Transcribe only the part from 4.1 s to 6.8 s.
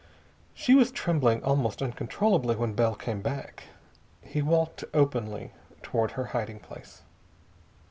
He walked openly toward her hiding